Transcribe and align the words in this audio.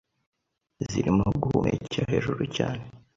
zirimo 0.89 1.25
guhumekera 1.41 2.07
hejuru 2.13 2.43
cyane 2.55 2.83